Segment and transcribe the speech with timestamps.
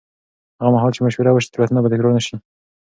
[0.59, 2.35] هغه مهال چې مشوره وشي، تېروتنه به تکرار نه شي.